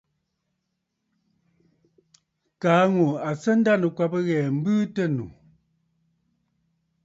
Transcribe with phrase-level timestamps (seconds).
[2.61, 5.25] Kaa ŋù à sɨ a ndanɨ̀kwabə̀ ghɛ̀ɛ̀ m̀bɨɨ tɨ ànnù.